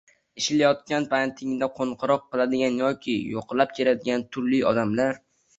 ishlayotgan 0.43 1.05
paytingda 1.11 1.69
qoʻngʻiroq 1.75 2.23
qiladigan 2.31 2.81
yoki 2.85 3.15
yoʻqlab 3.37 3.77
keladigan 3.81 4.29
turli 4.35 4.65
odamlar 4.73 5.25